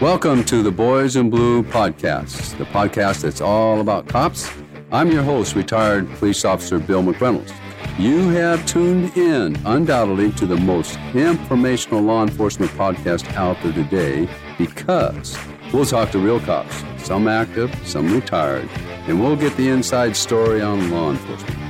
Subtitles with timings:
[0.00, 4.50] Welcome to the Boys in Blue podcast, the podcast that's all about cops.
[4.90, 7.52] I'm your host, retired police officer Bill McReynolds.
[7.98, 14.26] You have tuned in undoubtedly to the most informational law enforcement podcast out there today
[14.58, 15.38] because
[15.72, 18.68] we'll talk to real cops, some active, some retired,
[19.06, 21.69] and we'll get the inside story on law enforcement.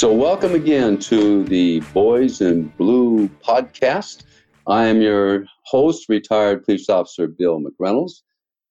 [0.00, 4.22] So, welcome again to the Boys in Blue podcast.
[4.66, 8.22] I am your host, retired police officer Bill McReynolds.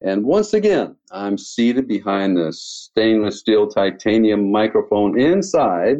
[0.01, 5.97] And once again, I'm seated behind the stainless steel titanium microphone inside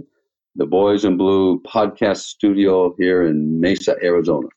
[0.56, 4.48] the Boys in Blue podcast studio here in Mesa, Arizona.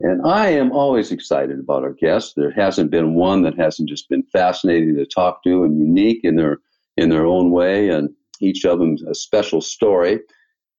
[0.00, 2.34] And I am always excited about our guests.
[2.36, 6.36] There hasn't been one that hasn't just been fascinating to talk to and unique in
[6.36, 6.58] their
[6.98, 7.88] in their own way.
[7.88, 8.10] And
[8.44, 10.20] each of them a special story.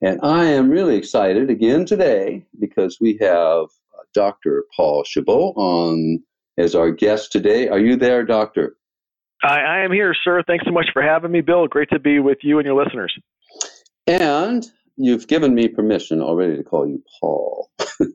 [0.02, 4.66] And I am really excited again today because we have uh, Dr.
[4.76, 6.22] Paul Chabot on
[6.58, 7.70] as our guest today.
[7.70, 8.76] Are you there, Doctor?
[9.44, 10.44] I, I am here, sir.
[10.48, 11.68] Thanks so much for having me, Bill.
[11.68, 13.14] Great to be with you and your listeners.
[14.08, 14.66] And
[14.98, 17.70] you've given me permission already to call you Paul.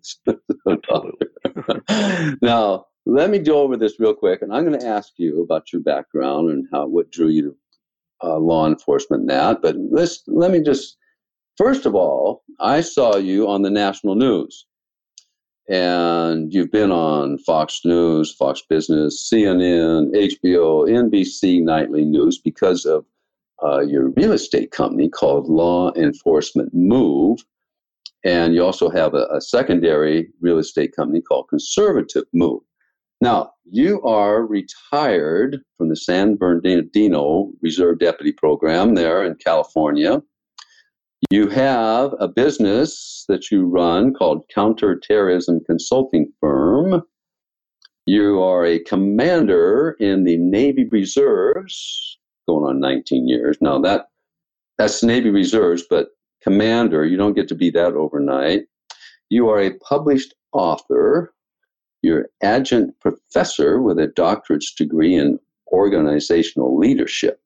[2.42, 5.72] now, let me go over this real quick, and I'm going to ask you about
[5.72, 7.56] your background and how what drew you to
[8.22, 9.62] uh, law enforcement that.
[9.62, 10.96] But let's let me just
[11.56, 14.66] first of all, I saw you on the national news,
[15.68, 23.04] and you've been on Fox News, Fox Business, CNN, HBO, NBC nightly news because of
[23.62, 27.44] uh, your real estate company called Law Enforcement Move.
[28.24, 32.60] And you also have a, a secondary real estate company called Conservative Move.
[33.20, 40.22] Now, you are retired from the San Bernardino Reserve Deputy Program there in California.
[41.30, 47.02] You have a business that you run called Counterterrorism Consulting Firm.
[48.06, 52.18] You are a commander in the Navy Reserves,
[52.48, 53.58] going on 19 years.
[53.60, 54.06] Now that
[54.78, 56.08] that's Navy Reserves, but
[56.42, 58.62] commander, you don't get to be that overnight.
[59.28, 61.34] You are a published author
[62.02, 65.38] you're adjunct professor with a doctorate's degree in
[65.72, 67.40] organizational leadership.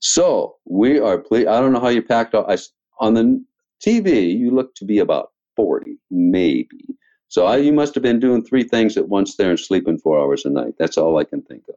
[0.00, 1.18] So we are.
[1.18, 2.46] Ple- I don't know how you packed up.
[2.48, 2.58] I,
[3.00, 3.44] on the
[3.84, 6.96] TV, you look to be about forty, maybe.
[7.28, 10.20] So I, you must have been doing three things at once there and sleeping four
[10.20, 10.74] hours a night.
[10.78, 11.76] That's all I can think of.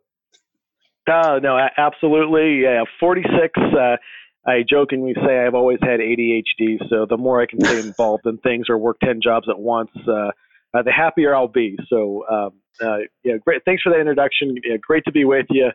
[1.07, 2.63] Uh, no, absolutely.
[2.63, 3.57] Yeah, 46.
[3.57, 3.95] Uh,
[4.45, 8.37] I jokingly say I've always had ADHD, so the more I can stay involved in
[8.39, 10.31] things or work 10 jobs at once, uh,
[10.75, 11.77] uh, the happier I'll be.
[11.87, 13.61] So, um, uh, yeah, great.
[13.65, 14.55] Thanks for that introduction.
[14.63, 15.69] Yeah, great to be with you.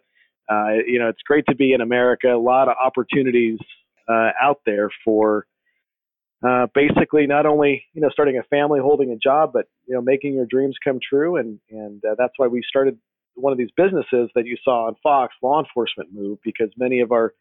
[0.49, 2.29] Uh, you know, it's great to be in America.
[2.29, 3.59] A lot of opportunities
[4.09, 5.47] uh, out there for
[6.47, 10.03] uh, basically not only you know starting a family, holding a job, but you know
[10.03, 11.37] making your dreams come true.
[11.37, 12.99] And and uh, that's why we started
[13.35, 17.13] one of these businesses that you saw on Fox, Law Enforcement Move, because many of
[17.13, 17.33] our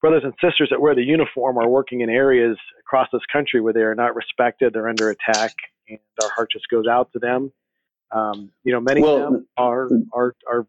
[0.00, 3.72] brothers and sisters that wear the uniform are working in areas across this country where
[3.72, 5.52] they are not respected, they're under attack,
[5.88, 7.52] and our heart just goes out to them.
[8.12, 10.66] Um, you know, many well, of them are are are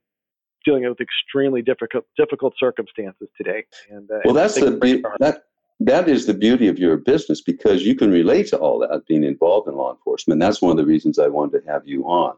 [0.65, 3.65] dealing with extremely difficult difficult circumstances today.
[3.89, 5.43] And uh, well, that's the that
[5.79, 9.23] that is the beauty of your business because you can relate to all that being
[9.23, 10.39] involved in law enforcement.
[10.39, 12.35] That's one of the reasons I wanted to have you on.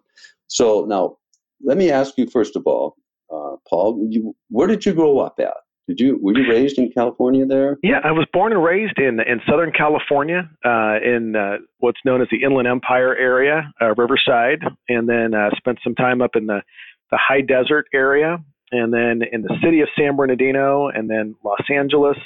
[0.47, 1.17] So now,
[1.63, 2.97] let me ask you first of all,
[3.33, 5.53] uh, Paul, you, where did you grow up at?
[5.89, 7.79] Did you were you raised in California there?
[7.81, 12.21] Yeah, I was born and raised in in Southern California, uh, in uh, what's known
[12.21, 16.45] as the Inland Empire area, uh, Riverside, and then uh, spent some time up in
[16.45, 16.61] the
[17.09, 18.37] the high desert area,
[18.71, 22.17] and then in the city of San Bernardino, and then Los Angeles,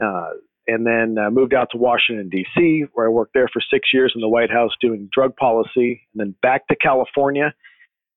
[0.00, 0.30] uh,
[0.66, 4.12] and then uh, moved out to Washington D.C., where I worked there for six years
[4.14, 7.52] in the White House doing drug policy, and then back to California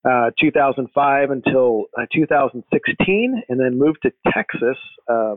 [0.09, 4.77] uh, 2005 until uh, 2016, and then moved to Texas
[5.09, 5.35] uh,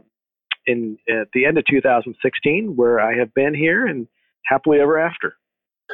[0.67, 4.09] in at the end of 2016, where I have been here and
[4.45, 5.37] happily ever after.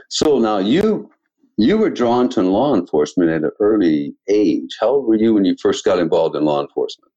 [0.09, 1.11] So now you
[1.59, 4.77] you were drawn to law enforcement at an early age.
[4.81, 7.13] How old were you when you first got involved in law enforcement?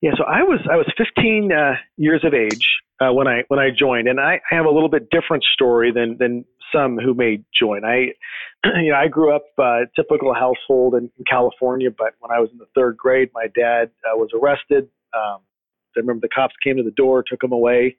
[0.00, 2.66] Yeah, so I was I was 15 uh, years of age
[3.00, 5.92] uh, when I when I joined, and I, I have a little bit different story
[5.92, 7.84] than than some who may join.
[7.84, 8.12] I,
[8.82, 12.50] you know, I grew up uh, typical household in, in California, but when I was
[12.52, 14.88] in the third grade, my dad uh, was arrested.
[15.14, 15.40] Um,
[15.96, 17.96] I remember the cops came to the door, took him away,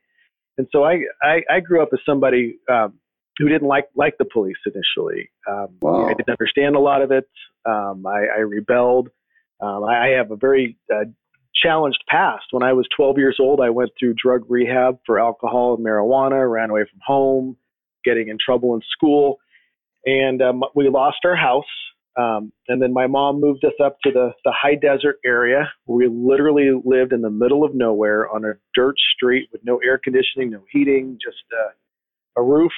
[0.58, 2.94] and so I, I, I grew up as somebody um,
[3.38, 5.30] who didn't like like the police initially.
[5.48, 6.06] Um, Wow.
[6.06, 7.30] I didn't understand a lot of it.
[7.66, 9.10] Um, I, I rebelled.
[9.62, 11.06] Um, I, I have a very uh,
[11.56, 12.46] challenged past.
[12.52, 16.50] When I was 12 years old, I went through drug rehab for alcohol and marijuana.
[16.50, 17.58] Ran away from home,
[18.04, 19.38] getting in trouble in school,
[20.06, 21.66] and um, we lost our house.
[22.16, 26.08] Um, and then my mom moved us up to the, the high desert area we
[26.08, 30.52] literally lived in the middle of nowhere on a dirt street with no air conditioning,
[30.52, 31.72] no heating, just uh,
[32.40, 32.72] a roof.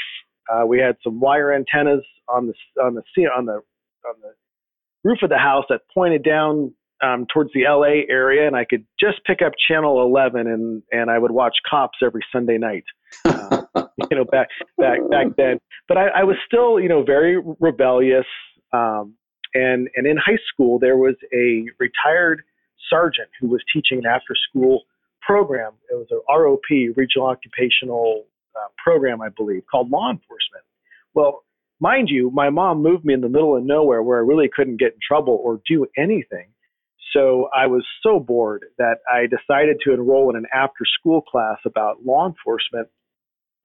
[0.49, 3.01] Uh, we had some wire antennas on the on the
[3.35, 4.33] on the on the
[5.03, 6.73] roof of the house that pointed down
[7.03, 11.09] um, towards the LA area, and I could just pick up channel 11, and and
[11.09, 12.83] I would watch Cops every Sunday night.
[13.23, 13.63] Uh,
[14.11, 14.47] you know, back
[14.77, 15.59] back back then.
[15.87, 18.25] But I, I was still, you know, very rebellious.
[18.73, 19.15] Um,
[19.53, 22.43] and and in high school, there was a retired
[22.89, 24.83] sergeant who was teaching an after-school
[25.21, 25.73] program.
[25.89, 28.25] It was a ROP, Regional Occupational
[28.55, 30.63] uh, Program, I believe, called Law Enforcement.
[31.13, 31.43] Well,
[31.79, 34.77] mind you, my mom moved me in the middle of nowhere where I really couldn't
[34.77, 36.49] get in trouble or do anything.
[37.13, 42.05] So I was so bored that I decided to enroll in an after-school class about
[42.05, 42.89] law enforcement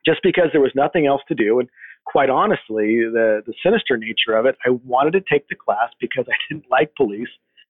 [0.07, 1.61] just because there was nothing else to do.
[1.61, 1.69] And
[2.05, 6.27] quite honestly, the, the sinister nature of it, I wanted to take the class because
[6.29, 7.29] I didn't like police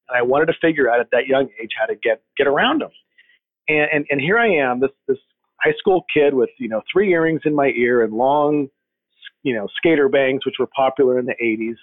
[0.09, 2.82] and I wanted to figure out at that young age how to get, get around
[2.82, 2.91] them.
[3.69, 5.19] And, and, and here I am, this, this
[5.61, 8.69] high school kid with, you know, three earrings in my ear and long,
[9.43, 11.77] you know, skater bangs, which were popular in the 80s,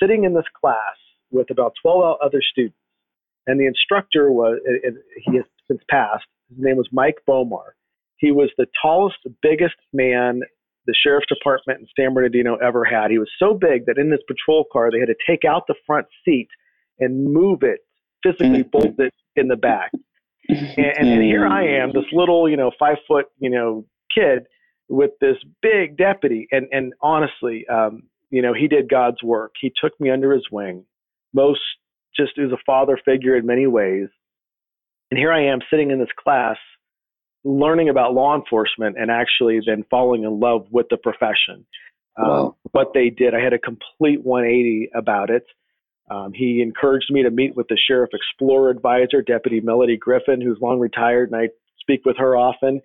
[0.00, 0.96] sitting in this class
[1.30, 2.76] with about 12 other students.
[3.46, 4.60] And the instructor was,
[5.24, 7.72] he has since passed, his name was Mike Bomar.
[8.22, 10.42] He was the tallest, biggest man
[10.86, 13.10] the sheriff's department in San Bernardino ever had.
[13.10, 15.74] He was so big that in this patrol car, they had to take out the
[15.86, 16.48] front seat
[17.00, 17.80] and move it,
[18.22, 19.90] physically bolt it in the back.
[20.48, 23.86] And, and, and here I am, this little, you know, five foot, you know,
[24.16, 24.44] kid
[24.88, 26.46] with this big deputy.
[26.52, 29.52] And, and honestly, um, you know, he did God's work.
[29.60, 30.84] He took me under his wing,
[31.32, 31.60] most
[32.16, 34.08] just as a father figure in many ways.
[35.10, 36.56] And here I am sitting in this class
[37.44, 41.66] learning about law enforcement and actually then falling in love with the profession.
[42.16, 42.56] Um, Wow.
[42.72, 45.44] what they did, I had a complete 180 about it.
[46.10, 50.58] Um, he encouraged me to meet with the Sheriff Explorer Advisor, Deputy Melody Griffin, who's
[50.60, 51.48] long retired, and I
[51.80, 52.80] speak with her often.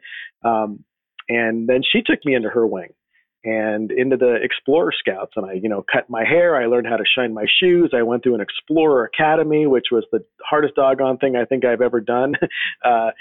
[0.46, 0.84] Um,
[1.28, 2.90] and then she took me into her wing
[3.44, 5.34] and into the Explorer Scouts.
[5.36, 6.56] And I, you know, cut my hair.
[6.56, 7.92] I learned how to shine my shoes.
[7.94, 11.82] I went through an Explorer Academy, which was the hardest doggone thing I think I've
[11.82, 12.34] ever done
[12.86, 13.12] uh,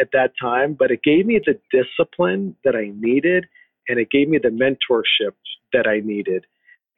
[0.00, 0.74] at that time.
[0.78, 3.46] But it gave me the discipline that I needed,
[3.88, 5.32] and it gave me the mentorship
[5.72, 6.44] that I needed.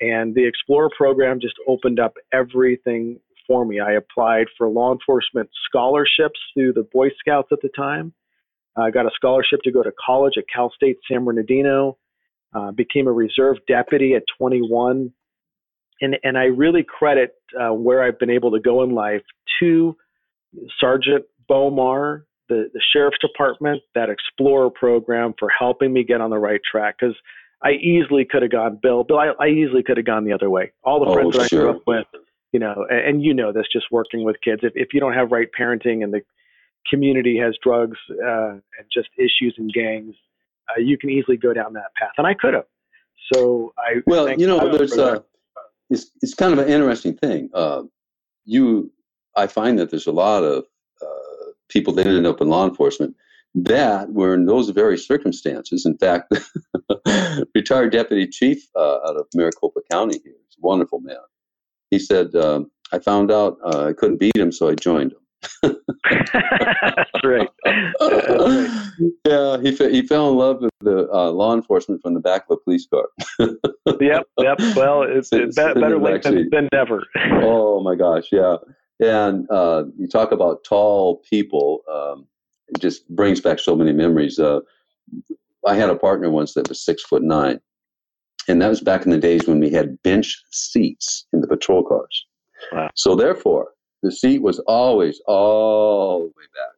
[0.00, 3.80] And the Explorer program just opened up everything for me.
[3.80, 8.14] I applied for law enforcement scholarships through the Boy Scouts at the time.
[8.76, 11.98] I got a scholarship to go to college at Cal State San Bernardino.
[12.52, 15.12] Uh, became a reserve deputy at 21,
[16.00, 19.22] and and I really credit uh, where I've been able to go in life
[19.60, 19.96] to
[20.80, 26.38] Sergeant Bomar, the the sheriff's department, that Explorer program for helping me get on the
[26.38, 27.16] right track because
[27.62, 29.04] I easily could have gone Bill.
[29.04, 30.72] Bill, I, I easily could have gone the other way.
[30.84, 32.06] All the Oh, friends that I grew up with,
[32.52, 34.60] you know, and, and you know this, just working with kids.
[34.62, 36.20] If if you don't have right parenting and the
[36.90, 40.14] community has drugs uh, and just issues and gangs,
[40.68, 42.66] uh, you can easily go down that path, and I could have.
[43.32, 45.20] So I Well, you know, there's uh,
[45.88, 47.50] it's it's kind of an interesting thing.
[47.54, 47.82] Uh,
[48.44, 48.90] you,
[49.36, 50.64] I find that there's a lot of
[51.70, 53.16] people that ended up in law enforcement
[53.54, 55.84] that were in those very circumstances.
[55.84, 56.32] In fact,
[57.54, 61.16] retired deputy chief uh, out of Maricopa County here, he's a wonderful man.
[61.90, 65.18] He said, um, "I found out uh, I couldn't beat him, so I joined him."
[66.10, 67.48] That's right.
[69.26, 72.58] Yeah, he he fell in love with the uh, law enforcement from the back of
[72.58, 73.08] a police car.
[74.00, 74.58] Yep, yep.
[74.76, 77.04] Well, it's, it's be- better late than, than never.
[77.42, 78.56] oh my gosh, yeah.
[79.00, 82.26] And uh, you talk about tall people, um,
[82.68, 84.38] it just brings back so many memories.
[84.38, 84.60] Uh,
[85.66, 87.60] I had a partner once that was six foot nine,
[88.48, 91.82] and that was back in the days when we had bench seats in the patrol
[91.82, 92.26] cars.
[92.72, 92.90] Wow.
[92.94, 96.76] So therefore, the seat was always all the way back.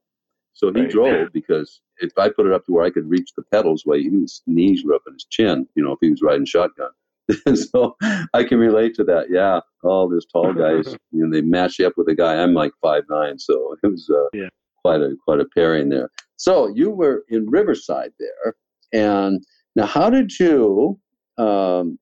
[0.54, 0.90] So he Right.
[0.90, 4.02] drove because if I put it up to where I could reach the pedals, way
[4.02, 5.66] his knees were up in his chin.
[5.74, 6.90] You know, if he was riding shotgun.
[7.54, 7.96] so
[8.34, 9.26] I can relate to that.
[9.30, 12.36] Yeah, all those tall guys, you know, they match you up with a guy.
[12.42, 14.48] I'm like five nine, so it was uh, Yeah.
[14.84, 16.10] quite a quite a pairing there.
[16.36, 18.54] So you were in Riverside there,
[18.92, 19.42] and
[19.76, 20.98] now how did you?
[21.38, 21.98] Um,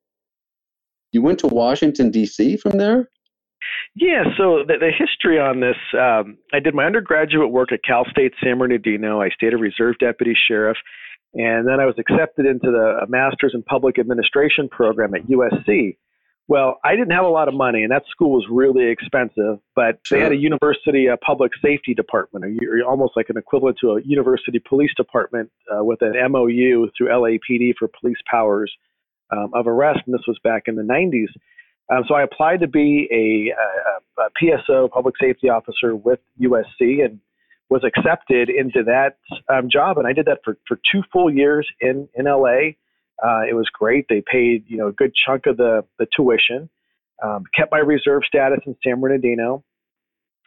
[1.12, 2.56] you went to Washington D.C.
[2.58, 3.08] from there.
[3.94, 8.04] Yeah, so the, the history on this, um, I did my undergraduate work at Cal
[8.10, 9.20] State San Bernardino.
[9.20, 10.76] I stayed a reserve deputy sheriff.
[11.34, 15.96] And then I was accepted into the Master's in Public Administration program at USC.
[16.48, 19.60] Well, I didn't have a lot of money, and that school was really expensive.
[19.76, 20.18] But sure.
[20.18, 24.02] they had a university a public safety department, or almost like an equivalent to a
[24.02, 28.72] university police department uh, with an MOU through LAPD for police powers
[29.30, 30.00] um, of arrest.
[30.06, 31.28] And this was back in the 90s.
[31.88, 37.04] Um, so I applied to be a, a, a, PSO, public safety officer with USC,
[37.04, 37.20] and
[37.70, 39.96] was accepted into that um, job.
[39.96, 42.74] And I did that for, for two full years in, in LA.
[43.22, 44.06] Uh, it was great.
[44.08, 46.68] They paid you know a good chunk of the, the tuition,
[47.22, 49.62] um, kept my reserve status in San Bernardino.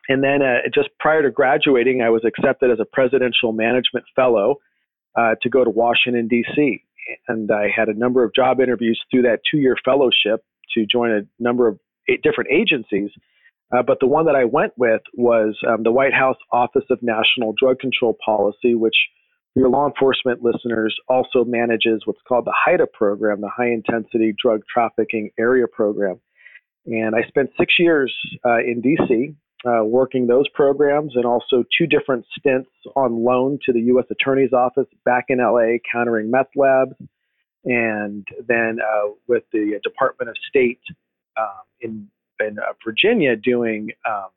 [0.09, 4.57] And then uh, just prior to graduating, I was accepted as a presidential management fellow
[5.15, 6.83] uh, to go to Washington, D.C.
[7.27, 11.11] And I had a number of job interviews through that two year fellowship to join
[11.11, 11.79] a number of
[12.23, 13.11] different agencies.
[13.73, 16.99] Uh, but the one that I went with was um, the White House Office of
[17.01, 18.95] National Drug Control Policy, which
[19.55, 24.61] your law enforcement listeners also manages what's called the HIDTA program, the High Intensity Drug
[24.71, 26.19] Trafficking Area Program.
[26.85, 28.13] And I spent six years
[28.45, 33.73] uh, in DC uh, working those programs and also two different stints on loan to
[33.73, 34.05] the U.S.
[34.11, 36.93] Attorney's Office back in LA countering meth labs
[37.65, 40.81] and then uh, with the Department of State
[41.39, 42.07] um, in,
[42.39, 44.27] in uh, Virginia doing um,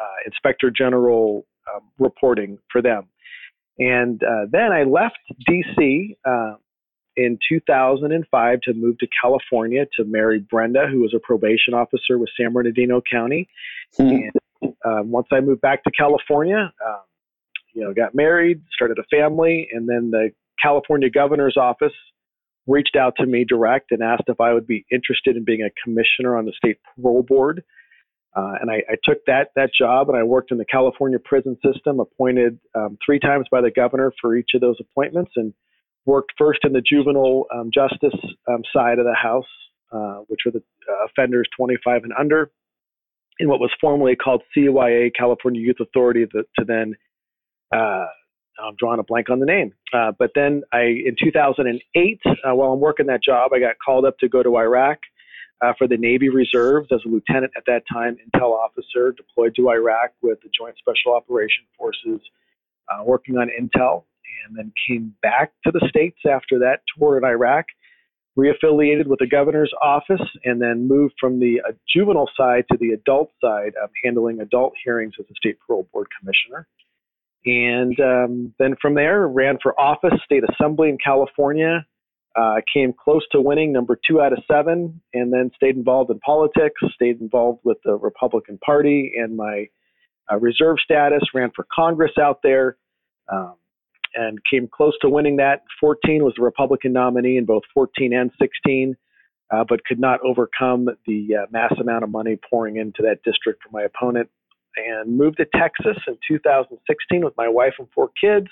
[0.00, 3.08] uh, Inspector General um, reporting for them.
[3.78, 6.56] And uh, then I left DC uh,
[7.16, 12.30] in 2005 to move to California to marry Brenda, who was a probation officer with
[12.40, 13.48] San Bernardino County.
[13.96, 14.08] Hmm.
[14.08, 17.00] And um, once I moved back to California, um,
[17.72, 20.30] you know, got married, started a family, and then the
[20.62, 21.92] California governor's office
[22.66, 25.70] reached out to me direct and asked if I would be interested in being a
[25.82, 27.62] commissioner on the state parole board.
[28.36, 31.56] Uh, and I, I, took that that job and I worked in the California prison
[31.64, 35.54] system, appointed um, three times by the governor for each of those appointments, and
[36.04, 38.18] worked first in the juvenile um, justice
[38.48, 39.46] um, side of the house,
[39.92, 42.50] uh, which were the uh, offenders 25 and under,
[43.38, 46.94] in what was formerly called CYA, California Youth Authority, the, to then
[47.72, 48.06] uh,
[48.58, 49.72] I'm drawing a blank on the name.
[49.92, 54.04] Uh, but then I, in 2008, uh, while I'm working that job, I got called
[54.04, 54.98] up to go to Iraq
[55.60, 59.70] uh, for the Navy Reserves as a lieutenant at that time, intel officer, deployed to
[59.70, 62.20] Iraq with the Joint Special Operation Forces,
[62.88, 64.04] uh, working on intel,
[64.46, 67.66] and then came back to the States after that tour in Iraq,
[68.38, 72.90] reaffiliated with the governor's office, and then moved from the uh, juvenile side to the
[72.90, 76.66] adult side, of handling adult hearings as a state parole board commissioner.
[77.46, 81.86] And um, then from there, ran for office, state assembly in California.
[82.36, 86.18] Uh, came close to winning number two out of seven, and then stayed involved in
[86.18, 89.68] politics, stayed involved with the Republican Party and my
[90.32, 92.76] uh, reserve status, ran for Congress out there,
[93.32, 93.54] um,
[94.16, 95.62] and came close to winning that.
[95.78, 98.96] 14 was the Republican nominee in both 14 and 16,
[99.52, 103.62] uh, but could not overcome the uh, mass amount of money pouring into that district
[103.62, 104.28] for my opponent
[104.76, 108.48] and moved to Texas in 2016 with my wife and four kids.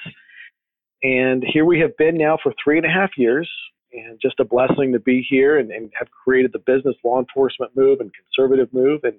[1.02, 3.50] And here we have been now for three and a half years.
[3.95, 7.73] And just a blessing to be here and, and have created the business law enforcement
[7.76, 9.17] move and conservative move and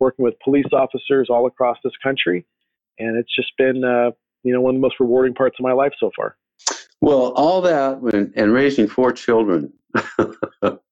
[0.00, 2.46] working with police officers all across this country.
[2.98, 4.12] And it's just been, uh,
[4.42, 6.36] you know, one of the most rewarding parts of my life so far.
[7.02, 7.98] Well, all that
[8.36, 9.72] and raising four children.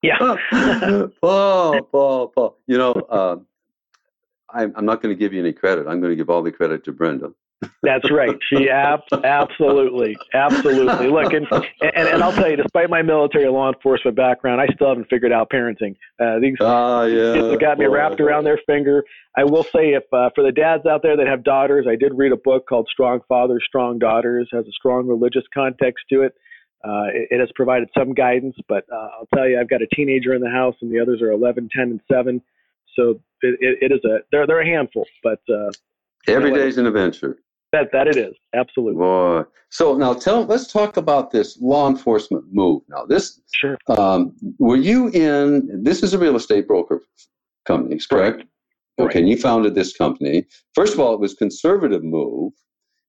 [0.03, 0.37] yeah.
[1.21, 2.59] Paul, Paul, Paul.
[2.67, 3.37] You know, uh,
[4.55, 5.87] I'm, I'm not going to give you any credit.
[5.87, 7.33] I'm going to give all the credit to Brenda.
[7.83, 8.37] That's right.
[8.49, 11.09] She ab- absolutely, absolutely.
[11.09, 11.47] Look, and,
[11.81, 15.33] and and I'll tell you, despite my military law enforcement background, I still haven't figured
[15.33, 15.97] out parenting.
[16.21, 19.05] Uh, these uh, yeah, kids have got me wrapped around their finger.
[19.37, 22.13] I will say, if uh, for the dads out there that have daughters, I did
[22.15, 26.35] read a book called "Strong Fathers, Strong Daughters." has a strong religious context to it.
[26.85, 29.87] Uh, it, it, has provided some guidance, but uh, I'll tell you, I've got a
[29.95, 32.43] teenager in the house, and the others are 11, 10, and 7.
[32.97, 35.71] So it, it, it is a they're they're a handful, but uh,
[36.27, 37.39] every day's an adventure.
[37.73, 39.01] That that it is absolutely.
[39.01, 39.43] Boy.
[39.71, 42.83] So now tell let's talk about this law enforcement move.
[42.89, 43.77] Now this sure.
[43.89, 45.83] Um, were you in?
[45.83, 47.03] This is a real estate broker
[47.67, 48.39] company, correct?
[48.39, 49.07] Right.
[49.07, 50.47] Okay, and you founded this company.
[50.75, 52.53] First of all, it was conservative move,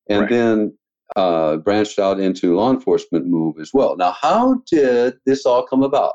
[0.10, 0.30] and right.
[0.30, 0.78] then
[1.16, 3.96] uh, branched out into law enforcement move as well.
[3.96, 6.14] Now, how did this all come about?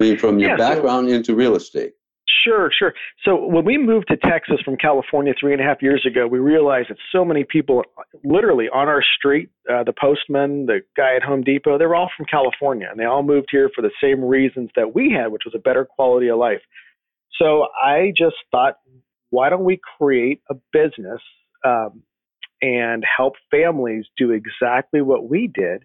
[0.00, 1.92] I mean, from your yeah, background so, into real estate.
[2.44, 2.92] Sure, sure.
[3.24, 6.38] So when we moved to Texas from California three and a half years ago, we
[6.38, 7.82] realized that so many people,
[8.22, 12.10] literally on our street, uh, the postman, the guy at Home Depot, they were all
[12.16, 15.42] from California, and they all moved here for the same reasons that we had, which
[15.44, 16.60] was a better quality of life.
[17.40, 18.74] So I just thought,
[19.30, 21.20] why don't we create a business
[21.64, 22.02] um,
[22.60, 25.84] and help families do exactly what we did?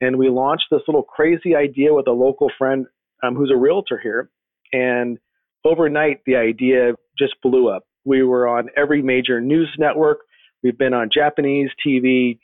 [0.00, 2.86] and we launched this little crazy idea with a local friend
[3.22, 4.30] um, who's a realtor here.
[4.72, 5.18] And
[5.64, 7.84] overnight, the idea just blew up.
[8.04, 10.20] We were on every major news network.
[10.62, 12.38] We've been on Japanese TV,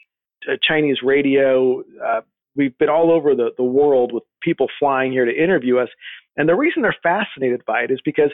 [0.50, 1.82] uh, Chinese radio.
[2.04, 2.20] Uh,
[2.56, 5.88] we've been all over the, the world with people flying here to interview us.
[6.36, 8.30] And the reason they're fascinated by it is because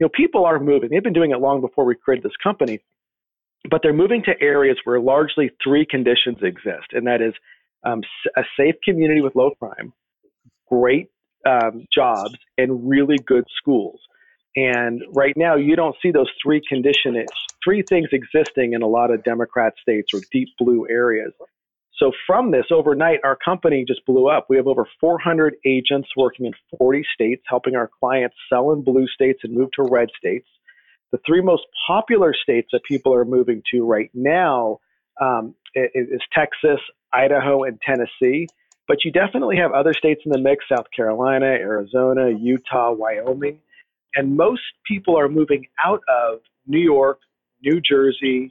[0.00, 0.90] you know people are moving.
[0.90, 2.80] They've been doing it long before we created this company,
[3.70, 7.34] but they're moving to areas where largely three conditions exist, and that is
[7.84, 8.02] um,
[8.36, 9.92] a safe community with low crime,
[10.68, 11.10] great
[11.46, 14.00] um, jobs, and really good schools.
[14.56, 17.28] And right now, you don't see those three conditions,
[17.62, 21.32] three things existing in a lot of Democrat states or deep blue areas.
[21.98, 24.46] So from this, overnight, our company just blew up.
[24.48, 29.06] We have over 400 agents working in 40 states, helping our clients sell in blue
[29.06, 30.46] states and move to red states.
[31.12, 34.80] The three most popular states that people are moving to right now
[35.20, 36.80] um, is Texas,
[37.12, 38.48] Idaho, and Tennessee.
[38.88, 43.60] But you definitely have other states in the mix South Carolina, Arizona, Utah, Wyoming.
[44.14, 47.18] And most people are moving out of New York,
[47.62, 48.50] New Jersey,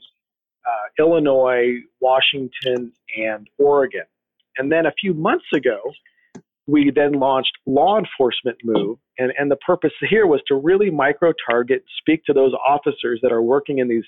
[0.66, 4.04] uh, Illinois, Washington, and Oregon.
[4.58, 5.80] And then a few months ago,
[6.68, 8.98] we then launched Law Enforcement Move.
[9.18, 13.32] And, and the purpose here was to really micro target, speak to those officers that
[13.32, 14.06] are working in these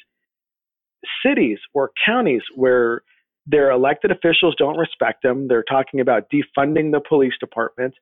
[1.26, 3.02] cities or counties where
[3.46, 5.48] their elected officials don't respect them.
[5.48, 7.94] They're talking about defunding the police department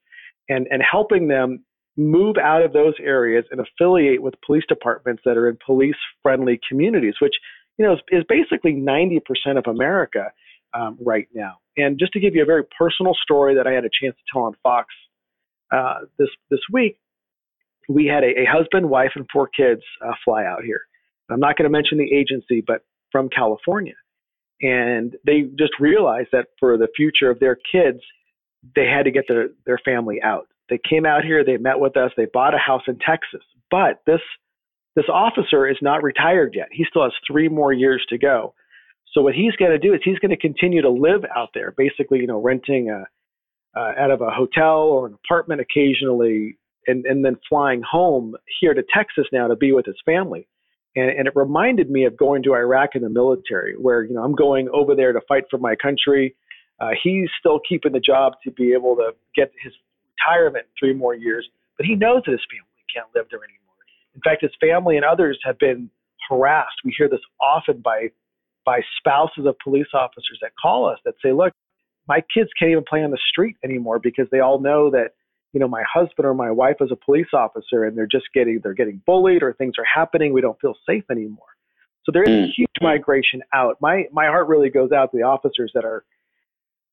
[0.48, 1.66] and, and helping them
[1.98, 6.60] move out of those areas and affiliate with police departments that are in police friendly
[6.68, 7.34] communities, which
[7.78, 9.22] you know is, is basically 90%
[9.58, 10.32] of America
[10.74, 11.58] um, right now.
[11.78, 14.24] And just to give you a very personal story that I had a chance to
[14.32, 14.88] tell on Fox
[15.72, 17.00] uh, this this week,
[17.88, 20.82] we had a, a husband, wife, and four kids uh, fly out here.
[21.30, 23.94] I'm not going to mention the agency, but from California
[24.64, 28.00] and they just realized that for the future of their kids,
[28.76, 30.48] they had to get their, their family out.
[30.70, 33.44] They came out here, they met with us, they bought a house in Texas.
[33.70, 34.22] But this
[34.96, 36.68] this officer is not retired yet.
[36.72, 38.54] He still has three more years to go.
[39.12, 41.74] So what he's going to do is he's going to continue to live out there,
[41.76, 43.06] basically, you know, renting a,
[43.80, 48.74] uh, out of a hotel or an apartment occasionally, and, and then flying home here
[48.74, 50.48] to Texas now to be with his family.
[50.96, 54.24] And, and it reminded me of going to Iraq in the military, where you know
[54.24, 56.36] I'm going over there to fight for my country.
[56.80, 59.74] Uh, he's still keeping the job to be able to get his
[60.18, 61.48] retirement in three more years,
[61.78, 63.60] but he knows that his family can't live there anymore.
[64.16, 65.90] In fact, his family and others have been
[66.30, 66.76] harassed.
[66.86, 68.10] We hear this often by
[68.66, 71.54] by spouses of police officers that call us that say, "Look,
[72.08, 75.14] my kids can't even play on the street anymore because they all know that
[75.54, 78.60] you know, my husband or my wife is a police officer and they're just getting
[78.64, 81.46] they're getting bullied or things are happening, we don't feel safe anymore.
[82.06, 82.52] So there is a mm.
[82.58, 83.78] huge migration out.
[83.80, 86.04] My my heart really goes out to the officers that are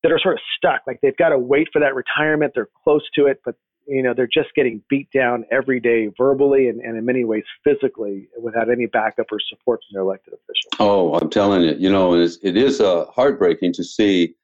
[0.02, 0.82] that are sort of stuck.
[0.86, 2.52] Like they've got to wait for that retirement.
[2.54, 3.54] They're close to it, but
[3.86, 7.44] you know, they're just getting beat down every day verbally and, and in many ways
[7.64, 10.72] physically without any backup or support from their elected officials.
[10.78, 14.34] Oh, I'm telling you, you know, it is, it is uh, heartbreaking to see.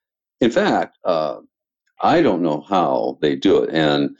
[0.40, 1.36] In fact, uh,
[2.00, 3.70] I don't know how they do it.
[3.72, 4.16] And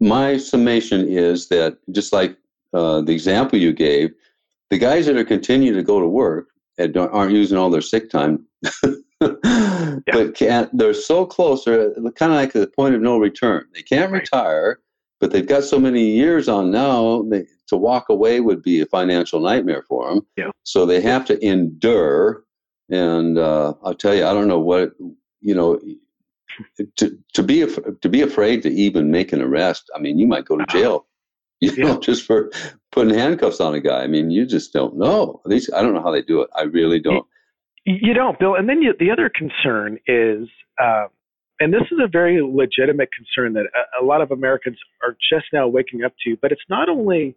[0.00, 2.36] my summation is that just like
[2.72, 4.10] uh, the example you gave,
[4.70, 6.48] the guys that are continuing to go to work
[6.78, 8.46] and aren't using all their sick time,
[9.44, 9.98] yeah.
[10.06, 13.66] but can't, they're so close, they're kind of like the point of no return.
[13.74, 14.22] They can't right.
[14.22, 14.80] retire,
[15.20, 18.86] but they've got so many years on now, they, to walk away would be a
[18.86, 20.26] financial nightmare for them.
[20.36, 20.50] Yeah.
[20.64, 22.44] So they have to endure.
[22.90, 24.92] And uh, I'll tell you, I don't know what,
[25.40, 25.80] you know,
[26.96, 27.64] to to be
[28.00, 29.90] to be afraid to even make an arrest.
[29.94, 30.78] I mean, you might go to uh-huh.
[30.78, 31.06] jail.
[31.62, 31.84] You yeah.
[31.84, 32.50] know, just for
[32.90, 34.02] putting handcuffs on a guy.
[34.02, 35.42] I mean, you just don't know.
[35.44, 36.48] At least I don't know how they do it.
[36.56, 37.26] I really don't.
[37.84, 38.54] You, don't, Bill.
[38.54, 40.48] And then you, the other concern is,
[40.82, 41.06] uh,
[41.58, 45.46] and this is a very legitimate concern that a, a lot of Americans are just
[45.52, 46.36] now waking up to.
[46.40, 47.36] But it's not only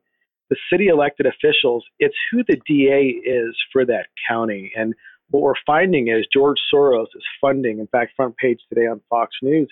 [0.49, 4.93] the city elected officials; it's who the DA is for that county and
[5.29, 9.33] what we're finding is George Soros is funding, in fact, front page today on Fox
[9.41, 9.67] News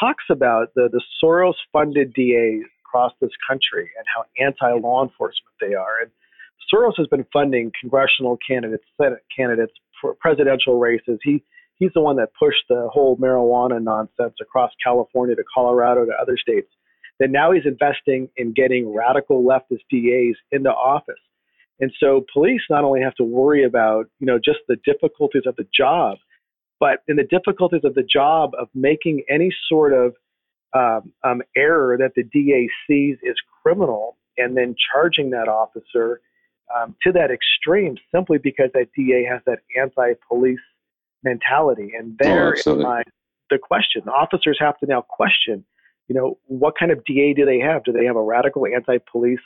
[0.00, 5.54] talks about the, the Soros funded DAs across this country and how anti law enforcement
[5.60, 6.00] they are.
[6.02, 6.10] And
[6.72, 11.18] Soros has been funding congressional candidates, Senate candidates for presidential races.
[11.22, 11.42] He
[11.76, 16.36] he's the one that pushed the whole marijuana nonsense across California to Colorado to other
[16.36, 16.68] states.
[17.18, 21.14] That now he's investing in getting radical leftist DAs into office.
[21.80, 25.56] And so police not only have to worry about, you know, just the difficulties of
[25.56, 26.18] the job,
[26.78, 30.14] but in the difficulties of the job of making any sort of
[30.74, 36.20] um, um, error that the DA sees is criminal and then charging that officer
[36.76, 40.60] um, to that extreme simply because that DA has that anti-police
[41.22, 41.92] mentality.
[41.98, 43.02] And there oh, is my
[43.50, 44.02] the question.
[44.04, 45.64] The officers have to now question,
[46.08, 47.84] you know, what kind of DA do they have?
[47.84, 49.40] Do they have a radical anti-police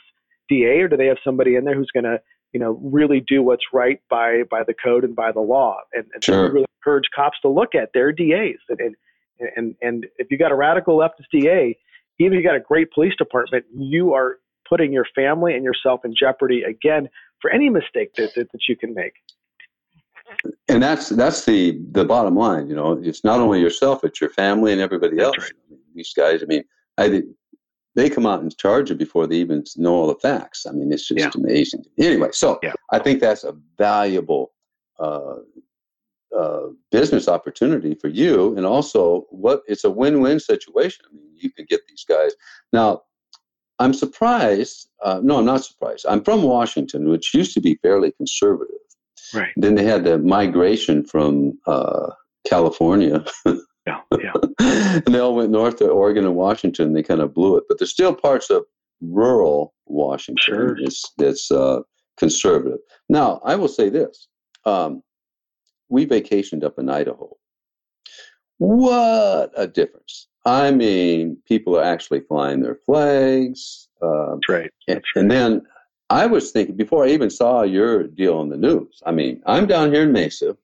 [0.49, 2.19] DA, or do they have somebody in there who's going to,
[2.53, 5.77] you know, really do what's right by by the code and by the law?
[5.93, 6.51] And, and sure.
[6.51, 8.59] really encourage cops to look at their DAs.
[8.69, 8.95] And, and
[9.55, 11.77] and and if you got a radical leftist DA,
[12.19, 16.03] even if you got a great police department, you are putting your family and yourself
[16.03, 17.09] in jeopardy again
[17.41, 19.13] for any mistake that, that, that you can make
[20.67, 22.69] and that's that's the the bottom line.
[22.69, 25.37] You know, it's not only yourself; it's your family and everybody else.
[25.37, 25.51] Right.
[25.67, 26.43] I mean, these guys.
[26.43, 26.63] I mean,
[26.97, 27.23] I
[27.95, 30.65] they come out and charge you before they even know all the facts.
[30.65, 31.31] I mean, it's just yeah.
[31.35, 31.83] amazing.
[31.97, 32.73] Anyway, so yeah.
[32.91, 34.51] I think that's a valuable
[34.99, 35.37] uh,
[36.37, 41.05] uh, business opportunity for you, and also what it's a win-win situation.
[41.09, 42.33] I mean, you can get these guys
[42.73, 43.01] now.
[43.79, 44.89] I'm surprised.
[45.03, 46.05] Uh, no, I'm not surprised.
[46.09, 48.77] I'm from Washington, which used to be fairly conservative
[49.33, 49.51] Right.
[49.57, 52.11] Then they had the migration from uh,
[52.47, 53.25] California.
[53.45, 54.33] yeah, yeah.
[54.59, 56.93] and they all went north to Oregon and Washington.
[56.93, 58.63] They kind of blew it, but there's still parts of
[59.01, 60.77] rural Washington sure.
[60.81, 61.81] that's, that's uh,
[62.17, 62.79] conservative.
[63.09, 64.27] Now, I will say this:
[64.65, 65.03] um,
[65.89, 67.35] we vacationed up in Idaho.
[68.59, 70.27] What a difference!
[70.47, 73.89] I mean, people are actually flying their flags.
[74.01, 74.71] That's right.
[74.87, 75.61] And, and then
[76.09, 79.03] I was thinking before I even saw your deal on the news.
[79.05, 80.55] I mean, I'm down here in Mesa,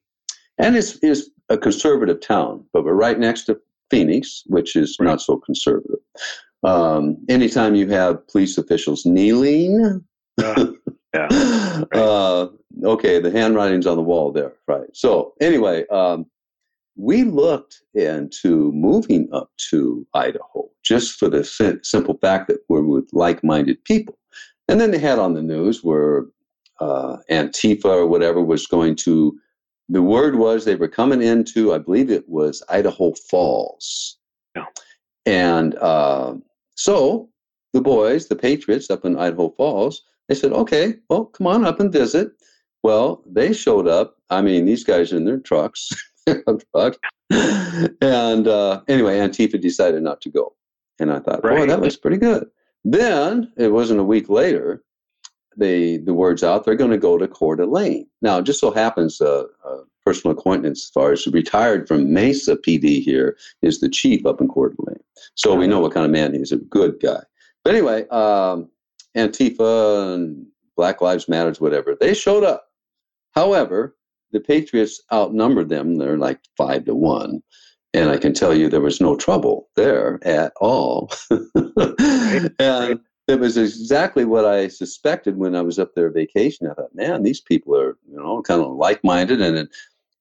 [0.56, 5.06] and it's, it's a conservative town, but we're right next to Phoenix, which is right.
[5.06, 6.00] not so conservative.
[6.62, 10.02] Um, anytime you have police officials kneeling,
[10.42, 10.66] uh,
[11.14, 11.86] yeah, right.
[11.94, 12.48] uh,
[12.84, 14.88] okay, the handwriting's on the wall there, right?
[14.94, 16.24] So anyway, um,
[16.96, 21.44] we looked into moving up to Idaho just for the
[21.82, 24.18] simple fact that we're with like-minded people.
[24.68, 26.26] And then they had on the news where
[26.80, 29.38] uh, Antifa or whatever was going to,
[29.88, 34.18] the word was they were coming into, I believe it was Idaho Falls.
[34.54, 34.66] Yeah.
[35.26, 36.34] And uh,
[36.74, 37.28] so
[37.72, 41.80] the boys, the Patriots up in Idaho Falls, they said, okay, well, come on up
[41.80, 42.32] and visit.
[42.82, 44.16] Well, they showed up.
[44.30, 45.90] I mean, these guys in their trucks.
[46.72, 46.96] truck.
[48.00, 50.54] and uh, anyway, Antifa decided not to go.
[50.98, 51.58] And I thought, right.
[51.58, 52.48] boy, that was pretty good.
[52.84, 54.84] Then it wasn't a week later,
[55.56, 58.06] they the word's out they're going to go to Coeur d'Alene.
[58.22, 62.56] Now, it just so happens uh, a personal acquaintance, as far as retired from Mesa
[62.56, 65.02] PD here, is the chief up in Coeur d'Alene.
[65.34, 67.22] So we know what kind of man he is, a good guy.
[67.64, 68.68] But anyway, um,
[69.16, 72.66] Antifa and Black Lives Matters, whatever, they showed up.
[73.32, 73.96] However,
[74.34, 75.96] the Patriots outnumbered them.
[75.96, 77.42] They're like five to one.
[77.94, 81.12] And I can tell you there was no trouble there at all.
[81.30, 86.66] and it was exactly what I suspected when I was up there vacation.
[86.66, 89.68] I thought, man, these people are, you know, kind of like-minded, and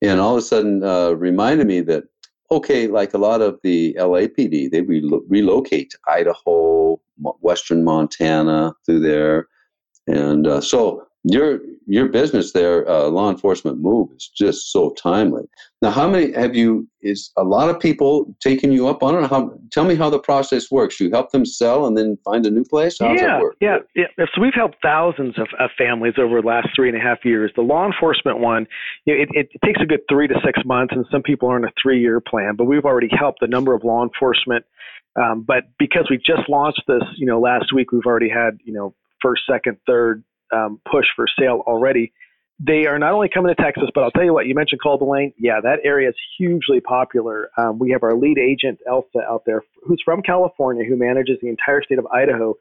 [0.04, 2.04] and all of a sudden uh, reminded me that
[2.52, 8.99] okay, like a lot of the LAPD, they re- relocate to Idaho, Western Montana, through
[8.99, 9.47] there,
[10.06, 15.43] and uh, so your your business there, uh, law enforcement move is just so timely.
[15.81, 16.88] Now, how many have you?
[17.01, 19.29] Is a lot of people taking you up on it?
[19.29, 20.99] How, tell me how the process works.
[20.99, 22.97] You help them sell and then find a new place.
[22.99, 24.05] How yeah, yeah, yeah.
[24.17, 27.51] So we've helped thousands of, of, families over the last three and a half years.
[27.55, 28.67] The law enforcement one,
[29.05, 31.55] you know, it, it, takes a good three to six months, and some people are
[31.55, 32.55] on a three-year plan.
[32.57, 34.65] But we've already helped a number of law enforcement.
[35.21, 38.73] Um, but because we just launched this, you know, last week, we've already had you
[38.73, 42.13] know first, second, third um, push for sale already.
[42.59, 44.97] They are not only coming to Texas, but I'll tell you what, you mentioned Coeur
[44.97, 45.33] d'Alene.
[45.37, 47.49] Yeah, that area is hugely popular.
[47.57, 51.49] Um, we have our lead agent, Elsa, out there, who's from California, who manages the
[51.49, 52.55] entire state of Idaho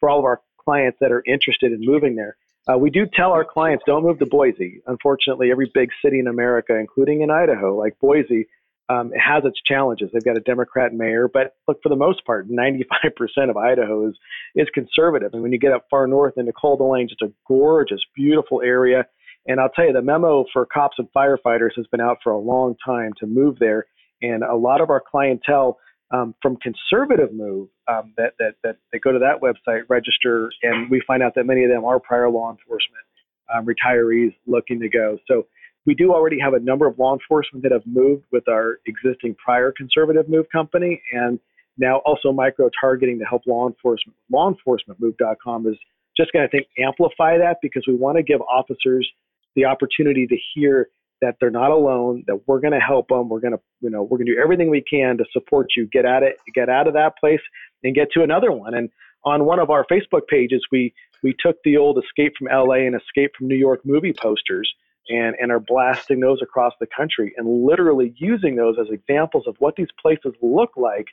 [0.00, 2.36] for all of our clients that are interested in moving there.
[2.70, 4.80] Uh, we do tell our clients don't move to Boise.
[4.86, 8.46] Unfortunately, every big city in America, including in Idaho, like Boise,
[8.92, 10.10] um, it has its challenges.
[10.12, 14.14] They've got a Democrat mayor, but look, for the most part, 95% of Idaho is
[14.54, 15.30] is conservative.
[15.32, 19.06] And when you get up far north into Coeur d'Alene, it's a gorgeous, beautiful area.
[19.46, 22.38] And I'll tell you, the memo for cops and firefighters has been out for a
[22.38, 23.86] long time to move there.
[24.20, 25.78] And a lot of our clientele
[26.12, 30.90] um, from conservative move um, that, that that they go to that website, register, and
[30.90, 33.04] we find out that many of them are prior law enforcement
[33.52, 35.18] um, retirees looking to go.
[35.26, 35.46] So
[35.86, 39.34] we do already have a number of law enforcement that have moved with our existing
[39.42, 41.38] prior conservative move company and
[41.78, 44.16] now also micro targeting to help law enforcement.
[44.30, 45.76] Law enforcementmove.com is
[46.16, 49.08] just going to think amplify that because we want to give officers
[49.56, 50.88] the opportunity to hear
[51.20, 53.28] that they're not alone, that we're going to help them.
[53.28, 55.86] We're going to, you know, we're going to do everything we can to support you.
[55.86, 57.40] Get at it, get out of that place
[57.82, 58.74] and get to another one.
[58.74, 58.90] And
[59.24, 60.92] on one of our Facebook pages, we
[61.22, 64.72] we took the old Escape from LA and Escape from New York movie posters
[65.08, 69.56] and, and are blasting those across the country and literally using those as examples of
[69.58, 71.08] what these places look like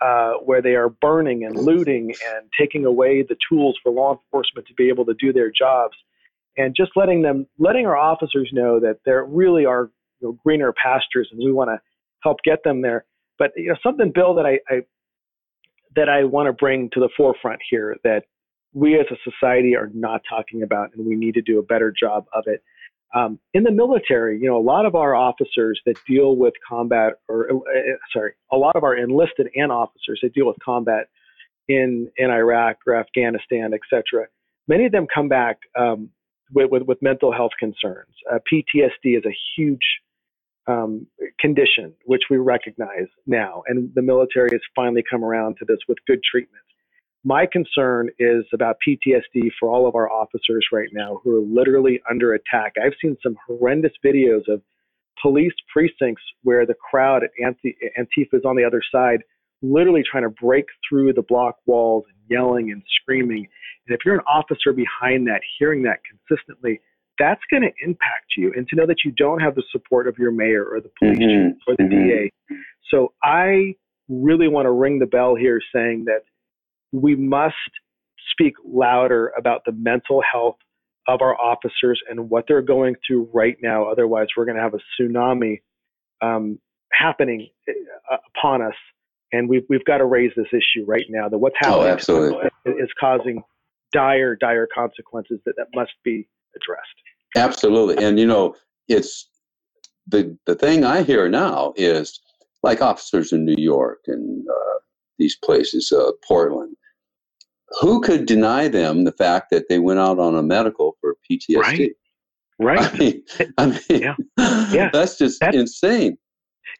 [0.00, 4.66] uh, where they are burning and looting and taking away the tools for law enforcement
[4.66, 5.96] to be able to do their jobs.
[6.56, 10.72] And just letting them letting our officers know that there really are you know, greener
[10.72, 11.80] pastures and we want to
[12.22, 13.04] help get them there.
[13.38, 14.82] But you know something bill that I, I
[15.96, 18.24] that i want to bring to the forefront here that
[18.72, 21.92] we as a society are not talking about and we need to do a better
[21.98, 22.62] job of it
[23.14, 27.14] um, in the military, you know, a lot of our officers that deal with combat,
[27.28, 31.08] or uh, uh sorry, a lot of our enlisted and officers that deal with combat
[31.68, 34.26] in in Iraq or Afghanistan, etc.
[34.66, 36.10] Many of them come back um,
[36.52, 38.14] with, with, with mental health concerns.
[38.32, 40.00] Uh, PTSD is a huge
[40.66, 41.06] um,
[41.38, 45.98] condition which we recognize now, and the military has finally come around to this with
[46.06, 46.63] good treatment.
[47.24, 52.00] My concern is about PTSD for all of our officers right now who are literally
[52.08, 52.74] under attack.
[52.82, 54.60] I've seen some horrendous videos of
[55.22, 59.20] police precincts where the crowd at Antifa is on the other side,
[59.62, 63.48] literally trying to break through the block walls and yelling and screaming.
[63.86, 66.82] And if you're an officer behind that, hearing that consistently,
[67.18, 68.52] that's going to impact you.
[68.54, 71.18] And to know that you don't have the support of your mayor or the police
[71.18, 71.70] mm-hmm.
[71.70, 72.08] or the mm-hmm.
[72.08, 72.58] DA.
[72.90, 73.76] So I
[74.10, 76.24] really want to ring the bell here saying that
[76.94, 77.54] we must
[78.30, 80.56] speak louder about the mental health
[81.08, 83.84] of our officers and what they're going through right now.
[83.84, 85.60] Otherwise, we're going to have a tsunami
[86.22, 86.58] um,
[86.92, 87.48] happening
[88.10, 88.74] uh, upon us.
[89.32, 92.70] And we've, we've got to raise this issue right now that what's oh, happening oh,
[92.70, 93.42] is causing
[93.92, 96.94] dire, dire consequences that, that must be addressed.
[97.36, 98.02] Absolutely.
[98.02, 98.54] And, you know,
[98.88, 99.28] it's
[100.06, 102.20] the, the thing I hear now is
[102.62, 104.78] like officers in New York and uh,
[105.18, 106.76] these places, uh, Portland,
[107.80, 111.58] who could deny them the fact that they went out on a medical for PTSD?
[111.58, 111.90] Right.
[112.58, 112.78] Right.
[112.80, 113.22] I mean,
[113.58, 114.14] I mean yeah.
[114.72, 114.90] yeah.
[114.92, 116.16] that's just that's, insane.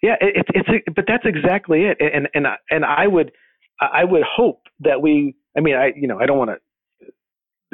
[0.03, 1.99] Yeah, it, it's a, but that's exactly it.
[2.01, 3.33] And and and I would
[3.81, 5.35] I would hope that we.
[5.57, 7.09] I mean, I you know I don't want to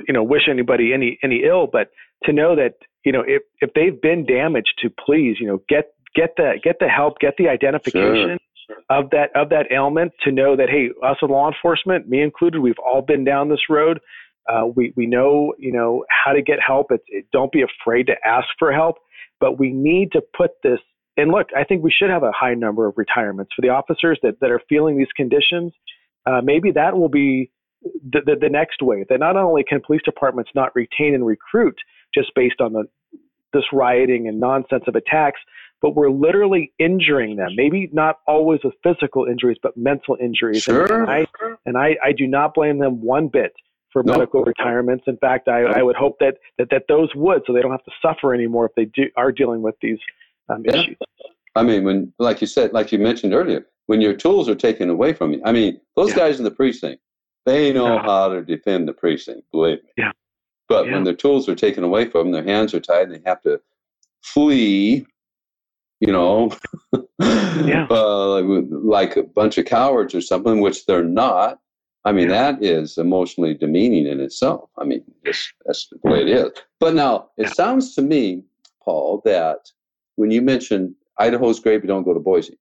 [0.06, 1.90] you know wish anybody any any ill, but
[2.24, 5.92] to know that you know if if they've been damaged, to please you know get
[6.14, 8.28] get the get the help, get the identification.
[8.28, 8.36] Sure
[8.88, 12.60] of that of that ailment to know that hey, us as law enforcement, me included,
[12.60, 14.00] we've all been down this road.
[14.48, 16.90] Uh, we we know you know how to get help.
[16.90, 18.96] It, it, don't be afraid to ask for help,
[19.38, 20.78] but we need to put this.
[21.16, 24.18] And look, I think we should have a high number of retirements for the officers
[24.22, 25.72] that, that are feeling these conditions.
[26.24, 27.50] Uh, maybe that will be
[27.82, 29.06] the, the, the next wave.
[29.08, 31.76] That not only can police departments not retain and recruit
[32.14, 32.84] just based on the
[33.52, 35.40] this rioting and nonsense of attacks,
[35.82, 37.50] but we're literally injuring them.
[37.54, 40.62] Maybe not always with physical injuries, but mental injuries.
[40.62, 41.02] Sure.
[41.02, 41.26] And, I,
[41.64, 43.52] and I, I do not blame them one bit
[43.92, 44.12] for no.
[44.12, 45.04] medical retirements.
[45.06, 47.84] In fact, I, I would hope that, that, that those would, so they don't have
[47.84, 49.98] to suffer anymore if they do, are dealing with these
[50.48, 50.76] um, yeah.
[50.76, 50.96] issues.
[51.56, 54.88] I mean, when, like you said, like you mentioned earlier, when your tools are taken
[54.88, 56.16] away from you, I mean, those yeah.
[56.16, 57.02] guys in the precinct,
[57.46, 58.02] they know yeah.
[58.02, 59.90] how to defend the precinct, believe me.
[59.96, 60.12] Yeah.
[60.68, 63.28] But when their tools are taken away from them, their hands are tied, and they
[63.28, 63.60] have to
[64.22, 65.04] flee
[66.00, 66.50] you know,
[67.64, 67.86] yeah.
[67.90, 71.58] uh, like a bunch of cowards or something, which they're not.
[72.04, 72.52] I mean, yeah.
[72.52, 74.70] that is emotionally demeaning in itself.
[74.78, 76.50] I mean, just, that's the way it is.
[76.78, 77.52] But now, it yeah.
[77.52, 78.44] sounds to me,
[78.82, 79.70] Paul, that
[80.16, 82.58] when you mentioned Idaho's great, but don't go to Boise.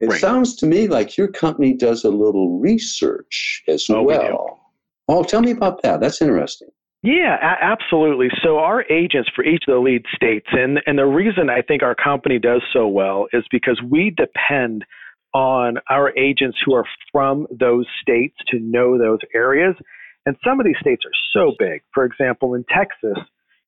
[0.00, 0.20] It right.
[0.20, 4.60] sounds to me like your company does a little research as oh, well.
[5.06, 6.00] We oh, tell me about that.
[6.00, 6.68] That's interesting.
[7.04, 8.28] Yeah, absolutely.
[8.42, 11.82] So our agents for each of the lead states, and and the reason I think
[11.82, 14.86] our company does so well is because we depend
[15.34, 19.74] on our agents who are from those states to know those areas.
[20.24, 21.82] And some of these states are so big.
[21.92, 23.18] For example, in Texas,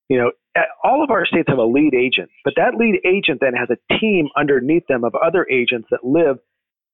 [0.09, 0.31] you know,
[0.83, 3.99] all of our states have a lead agent, but that lead agent then has a
[3.99, 6.37] team underneath them of other agents that live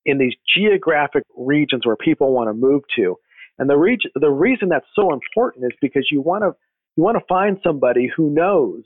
[0.06, 3.16] in these geographic regions where people want to move to.
[3.60, 6.54] And the, the reason that's so important is because you want to
[6.96, 8.84] you want to find somebody who knows,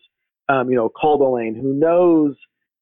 [0.48, 2.36] um, you know, d'Alene, who knows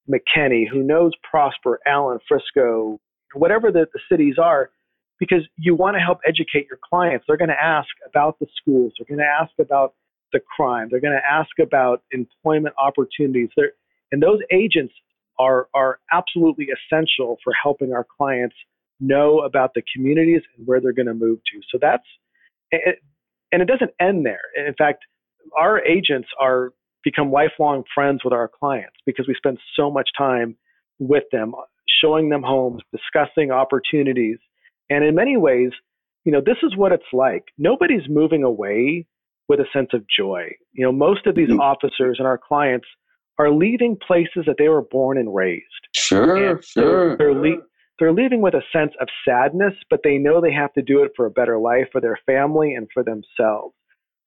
[0.09, 2.99] McKinney, who knows Prosper, Allen, Frisco,
[3.33, 4.69] whatever the, the cities are,
[5.19, 7.25] because you want to help educate your clients.
[7.27, 8.93] They're going to ask about the schools.
[8.97, 9.95] They're going to ask about
[10.31, 10.89] the crime.
[10.91, 13.49] They're going to ask about employment opportunities.
[13.55, 13.71] They're,
[14.11, 14.93] and those agents
[15.39, 18.55] are are absolutely essential for helping our clients
[18.99, 21.61] know about the communities and where they're going to move to.
[21.71, 22.03] So that's,
[22.71, 22.99] it,
[23.51, 24.41] and it doesn't end there.
[24.55, 25.03] In fact,
[25.57, 26.71] our agents are
[27.03, 30.57] become lifelong friends with our clients because we spend so much time
[30.99, 31.53] with them,
[32.01, 34.37] showing them homes, discussing opportunities.
[34.89, 35.69] And in many ways,
[36.25, 37.45] you know, this is what it's like.
[37.57, 39.05] Nobody's moving away
[39.47, 40.47] with a sense of joy.
[40.73, 41.61] You know, most of these mm-hmm.
[41.61, 42.87] officers and our clients
[43.37, 45.65] are leaving places that they were born and raised.
[45.93, 47.15] Sure, And sure.
[47.17, 47.61] They're, they're, le-
[47.99, 51.11] they're leaving with a sense of sadness, but they know they have to do it
[51.15, 53.73] for a better life for their family and for themselves.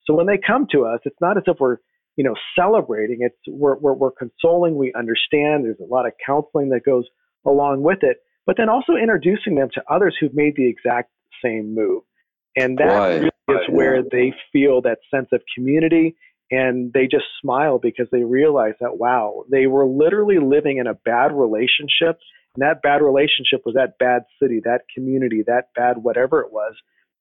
[0.05, 1.77] So when they come to us, it's not as if we're
[2.15, 3.19] you know celebrating.
[3.21, 4.75] It's we're, we're, we're consoling.
[4.75, 5.65] We understand.
[5.65, 7.05] There's a lot of counseling that goes
[7.45, 11.11] along with it, but then also introducing them to others who've made the exact
[11.43, 12.03] same move.
[12.55, 16.15] And that Right, really is right, where they feel that sense of community
[16.51, 20.95] and they just smile because they realize that wow, they were literally living in a
[20.95, 22.19] bad relationship
[22.59, 26.73] and that bad relationship was that bad city, that community, that bad whatever it was,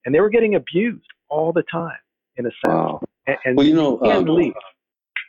[0.05, 1.99] and they were getting abused all the time
[2.37, 2.75] in a sense.
[2.75, 3.01] Wow.
[3.27, 4.55] And, and Well, you know, um, leave.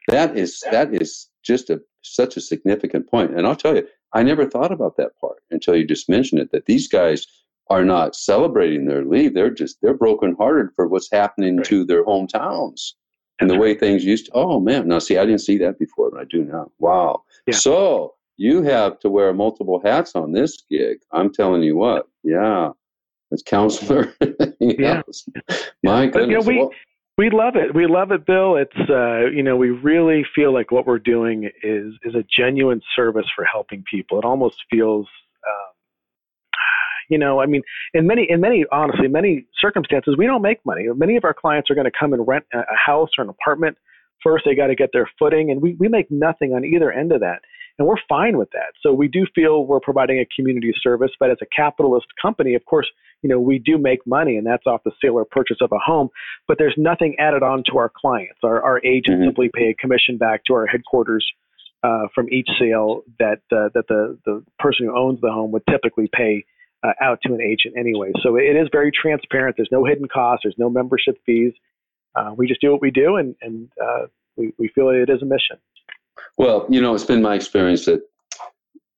[0.08, 3.36] that is that is just a such a significant point.
[3.38, 6.52] And I'll tell you, I never thought about that part until you just mentioned it.
[6.52, 7.26] That these guys
[7.70, 11.66] are not celebrating their leave; they're just they're brokenhearted for what's happening Right.
[11.68, 12.94] to their hometowns
[13.40, 14.32] and the way things used to.
[14.34, 16.72] Oh man, now see, I didn't see that before, but I do now.
[16.80, 17.24] Wow.
[17.46, 17.56] Yeah.
[17.56, 21.00] So you have to wear multiple hats on this gig.
[21.12, 22.08] I'm telling you what.
[22.24, 22.70] Yeah.
[23.34, 24.14] As counselor,
[24.60, 25.02] Yeah.
[25.84, 26.72] my But, you know, we- Well,
[27.18, 27.76] We love it.
[27.76, 28.56] We love it, Bill.
[28.56, 32.82] It's uh, you know, we really feel like what we're doing is is a genuine
[32.96, 34.18] service for helping people.
[34.20, 35.06] It almost feels
[35.46, 35.72] um,
[37.10, 37.62] you know, I mean,
[37.94, 40.86] in many in many honestly, many circumstances we don't make money.
[40.96, 43.30] Many of our clients are going to come and rent a a house or an
[43.30, 43.76] apartment.
[44.24, 47.12] First they got to get their footing and we, we make nothing on either end
[47.12, 47.40] of that.
[47.80, 48.74] And we're fine with that.
[48.82, 52.66] So we do feel we're providing a community service, but as a capitalist company, of
[52.66, 52.88] course,
[53.22, 55.80] you know, we do make money and that's off the sale or purchase of a
[55.80, 56.10] home,
[56.48, 58.40] but there's nothing added on to our clients.
[58.44, 59.26] Our, our agents Mhm.
[59.28, 61.26] simply pay a commission back to our headquarters
[61.82, 65.64] uh, from each sale that uh, that the, the person who owns the home would
[65.70, 66.44] typically pay
[66.84, 68.12] uh, out to an agent anyway.
[68.22, 69.56] So it is very transparent.
[69.56, 70.44] There's no hidden costs.
[70.44, 71.54] There's no membership fees.
[72.16, 75.22] Uh, we just do what we do, and and uh, we we feel it is
[75.22, 75.58] a mission.
[76.38, 78.02] Well, you know, it's been my experience that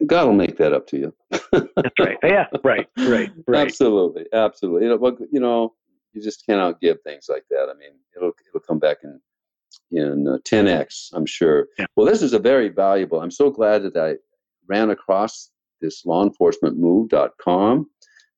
[0.05, 1.13] God will make that up to you.
[1.51, 2.17] That's right.
[2.23, 2.47] Yeah.
[2.63, 2.87] Right.
[2.97, 3.31] Right.
[3.47, 3.67] Right.
[3.67, 4.87] Absolutely, absolutely.
[4.87, 5.73] You know, you know,
[6.13, 7.67] you just cannot give things like that.
[7.69, 9.19] I mean, it'll it'll come back in
[9.91, 11.67] in uh, 10x, I'm sure.
[11.77, 11.85] Yeah.
[11.95, 13.21] Well, this is a very valuable.
[13.21, 14.15] I'm so glad that I
[14.67, 15.49] ran across
[15.81, 17.89] this lawenforcementmove.com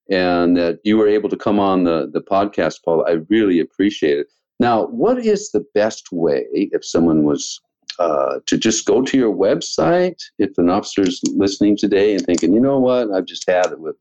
[0.10, 3.06] and that you were able to come on the the podcast, Paul.
[3.08, 4.28] I really appreciate it.
[4.60, 7.60] Now, what is the best way if someone was
[8.00, 12.60] uh, to just go to your website if an officer's listening today and thinking, you
[12.60, 13.96] know what, I've just had it with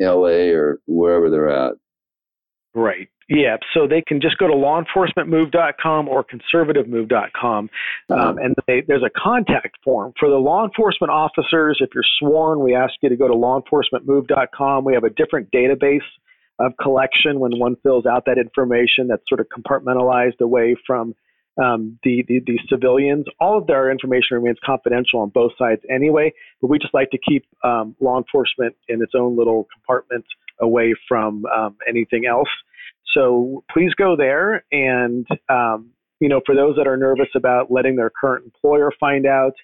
[0.00, 1.74] LA or wherever they're at.
[2.74, 3.08] Right.
[3.28, 3.56] Yeah.
[3.72, 7.70] So they can just go to lawenforcementmove.com or conservativemove.com.
[8.10, 11.78] Um, and they, there's a contact form for the law enforcement officers.
[11.80, 14.84] If you're sworn, we ask you to go to lawenforcementmove.com.
[14.84, 16.00] We have a different database
[16.58, 21.14] of collection when one fills out that information that's sort of compartmentalized away from
[21.62, 23.26] um, the, the, the civilians.
[23.40, 27.18] All of their information remains confidential on both sides anyway, but we just like to
[27.18, 30.24] keep um, law enforcement in its own little compartment
[30.60, 32.48] away from um, anything else.
[33.14, 34.64] So please go there.
[34.70, 39.26] And, um, you know, for those that are nervous about letting their current employer find
[39.26, 39.54] out,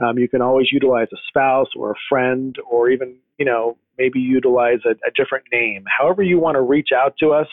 [0.00, 4.20] um, you can always utilize a spouse or a friend or even, you know, maybe
[4.20, 5.84] utilize a, a different name.
[5.86, 7.48] However, you want to reach out to us,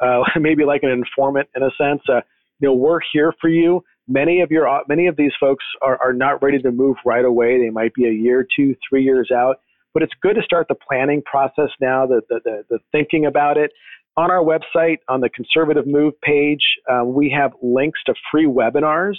[0.00, 2.02] uh, maybe like an informant in a sense.
[2.08, 2.20] Uh,
[2.60, 3.82] you know, we're here for you.
[4.06, 7.58] Many of your many of these folks are, are not ready to move right away.
[7.58, 9.56] They might be a year, two, three years out.
[9.94, 13.56] But it's good to start the planning process now, the the, the, the thinking about
[13.56, 13.70] it.
[14.16, 19.16] On our website, on the Conservative Move page, uh, we have links to free webinars.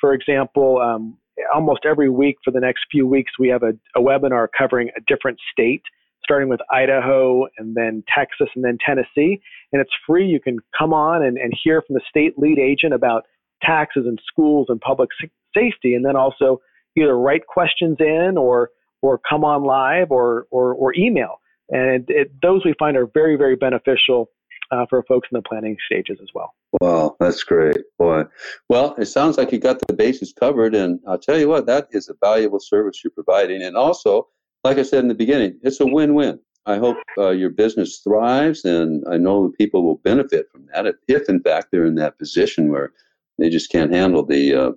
[0.00, 1.18] For example, um,
[1.54, 5.00] almost every week for the next few weeks, we have a, a webinar covering a
[5.06, 5.82] different state,
[6.28, 9.40] starting with Idaho and then Texas and then Tennessee.
[9.72, 10.26] And it's free.
[10.26, 13.24] You can come on and, and hear from the state lead agent about
[13.62, 15.08] taxes and schools and public
[15.56, 16.60] safety, and then also
[16.98, 21.40] either write questions in or or come on live or or, or email.
[21.70, 24.30] And it, those we find are very very beneficial
[24.70, 26.54] uh, for folks in the planning stages as well.
[26.80, 28.24] Wow, that's great, boy.
[28.68, 31.88] Well, it sounds like you got the bases covered, and I'll tell you what, that
[31.92, 34.28] is a valuable service you're providing, and also,
[34.64, 36.38] like I said in the beginning, it's a win-win.
[36.66, 40.96] I hope uh, your business thrives, and I know people will benefit from that if,
[41.08, 42.92] if, in fact, they're in that position where
[43.38, 44.72] they just can't handle the uh,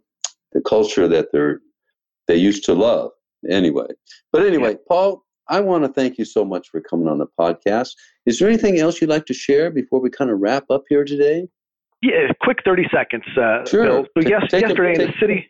[0.53, 1.59] the culture that they're
[2.27, 3.11] they used to love.
[3.49, 3.87] Anyway,
[4.31, 4.85] but anyway, yeah.
[4.87, 7.95] Paul, I want to thank you so much for coming on the podcast.
[8.25, 11.03] Is there anything else you'd like to share before we kind of wrap up here
[11.03, 11.49] today?
[12.01, 13.83] Yeah, quick thirty seconds, uh, sure.
[13.83, 14.05] Bill.
[14.17, 15.47] So yes, yesterday a, in the city,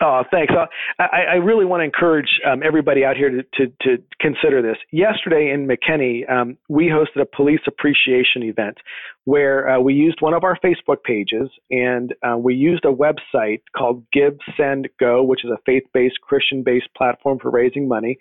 [0.00, 0.52] Oh, thanks.
[0.56, 0.66] Uh,
[1.00, 4.76] I, I really want to encourage um, everybody out here to, to, to, consider this.
[4.92, 8.78] Yesterday in McKinney, um, we hosted a police appreciation event
[9.24, 13.62] where uh, we used one of our Facebook pages and uh, we used a website
[13.76, 18.18] called Give, Send, Go, which is a faith based, Christian based platform for raising money.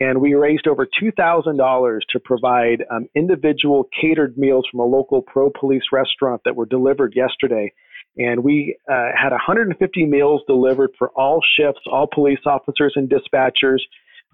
[0.00, 5.50] And we raised over $2,000 to provide um, individual catered meals from a local pro
[5.50, 7.72] police restaurant that were delivered yesterday
[8.16, 13.78] and we uh, had 150 meals delivered for all shifts, all police officers and dispatchers.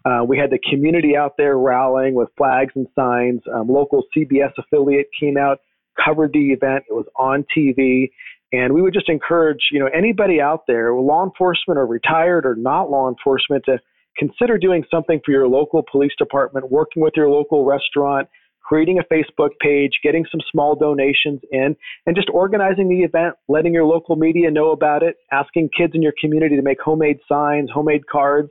[0.04, 3.40] Uh, we had the community out there rallying with flags and signs.
[3.52, 5.58] Um, local CBS affiliate came out,
[6.02, 6.84] covered the event.
[6.88, 8.10] It was on TV,
[8.52, 12.54] and we would just encourage you know anybody out there, law enforcement or retired or
[12.54, 13.78] not law enforcement, to
[14.16, 18.28] consider doing something for your local police department, working with your local restaurant
[18.66, 23.72] creating a Facebook page, getting some small donations in, and just organizing the event, letting
[23.72, 27.70] your local media know about it, asking kids in your community to make homemade signs,
[27.72, 28.48] homemade cards,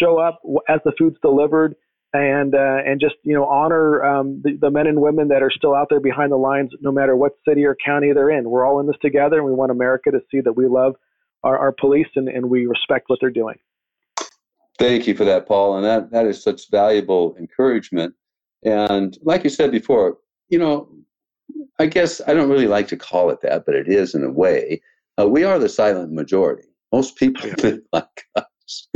[0.00, 1.76] show up as the food's delivered,
[2.12, 5.50] and uh, and just you know honor um, the, the men and women that are
[5.50, 8.50] still out there behind the lines, no matter what city or county they're in.
[8.50, 10.96] We're all in this together, and we want America to see that we love
[11.44, 13.56] our, our police and, and we respect what they're doing.
[14.78, 18.14] Thank you for that, Paul, and that that is such valuable encouragement
[18.64, 20.88] and like you said before, you know,
[21.78, 24.30] I guess I don't really like to call it that, but it is in a
[24.30, 24.82] way.
[25.18, 26.68] Uh, we are the silent majority.
[26.92, 28.88] Most people think like us.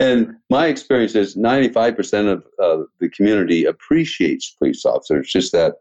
[0.00, 5.30] and my experience is 95% of uh, the community appreciates police officers.
[5.30, 5.74] just that,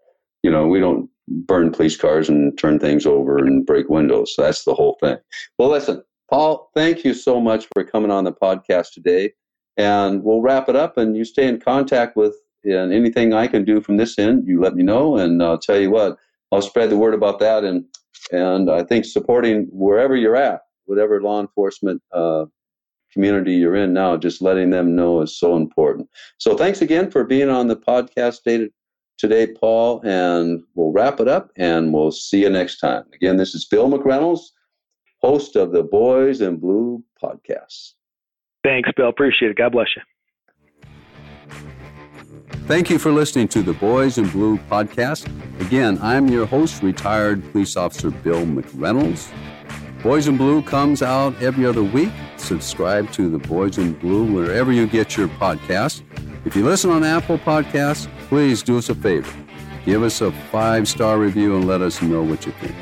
[0.43, 4.35] you know, we don't burn police cars and turn things over and break windows.
[4.35, 5.17] So that's the whole thing.
[5.57, 9.33] Well, listen, Paul, thank you so much for coming on the podcast today.
[9.77, 12.35] And we'll wrap it up and you stay in contact with
[12.65, 15.79] and anything I can do from this end, you let me know, and I'll tell
[15.79, 16.17] you what,
[16.51, 17.63] I'll spread the word about that.
[17.63, 17.85] And
[18.31, 22.45] and I think supporting wherever you're at, whatever law enforcement uh,
[23.11, 26.09] community you're in now, just letting them know is so important.
[26.37, 28.69] So thanks again for being on the podcast
[29.17, 33.03] today, Paul, and we'll wrap it up, and we'll see you next time.
[33.13, 34.41] Again, this is Bill McReynolds,
[35.21, 37.93] host of the Boys in Blue podcast.
[38.63, 39.09] Thanks, Bill.
[39.09, 39.57] Appreciate it.
[39.57, 40.01] God bless you.
[42.67, 45.27] Thank you for listening to the Boys in Blue podcast.
[45.61, 49.31] Again, I'm your host, retired police officer Bill McReynolds.
[50.01, 52.11] Boys in Blue comes out every other week.
[52.37, 56.01] Subscribe to the Boys in Blue wherever you get your podcast.
[56.43, 59.31] If you listen on Apple Podcasts, please do us a favor.
[59.85, 62.75] Give us a five star review and let us know what you think.